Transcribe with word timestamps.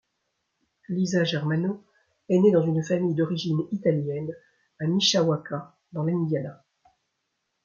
Lisa 0.89 1.21
Germano 1.23 1.83
est 2.27 2.39
née 2.39 2.51
dans 2.51 2.63
une 2.65 2.83
famille 2.83 3.13
d'origine 3.13 3.59
italienne 3.71 4.33
à 4.79 4.87
Mishawaka, 4.87 5.77
dans 5.91 6.01
l'Indiana. 6.01 6.65